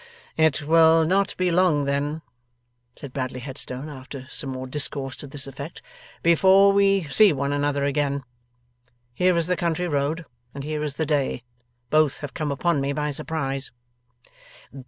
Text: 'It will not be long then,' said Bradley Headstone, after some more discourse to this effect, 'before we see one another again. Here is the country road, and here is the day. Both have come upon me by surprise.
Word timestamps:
'It 0.35 0.63
will 0.63 1.05
not 1.05 1.37
be 1.37 1.51
long 1.51 1.85
then,' 1.85 2.23
said 2.95 3.13
Bradley 3.13 3.39
Headstone, 3.39 3.87
after 3.87 4.25
some 4.31 4.49
more 4.49 4.65
discourse 4.65 5.15
to 5.17 5.27
this 5.27 5.45
effect, 5.45 5.83
'before 6.23 6.73
we 6.73 7.03
see 7.03 7.31
one 7.31 7.53
another 7.53 7.83
again. 7.83 8.23
Here 9.13 9.37
is 9.37 9.45
the 9.45 9.55
country 9.55 9.87
road, 9.87 10.25
and 10.55 10.63
here 10.63 10.81
is 10.83 10.95
the 10.95 11.05
day. 11.05 11.43
Both 11.91 12.21
have 12.21 12.33
come 12.33 12.51
upon 12.51 12.81
me 12.81 12.93
by 12.93 13.11
surprise. 13.11 13.69